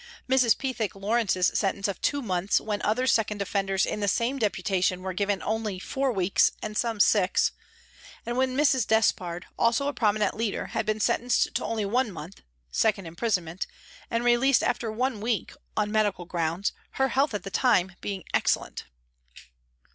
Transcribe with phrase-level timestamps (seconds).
[0.27, 0.57] Mrs.
[0.57, 4.39] Pe thick Law rence's sentence of two months when other second offenders in the same
[4.39, 7.51] Deputation were given only four weeks and some six,
[8.25, 8.87] and when Mrs.
[8.87, 12.41] Despard, also a prominent leader, had been sentenced to only one month
[12.71, 13.67] (second imprisonment)
[14.09, 18.85] and released after one week" on medical grounds," her health at the time being excellent.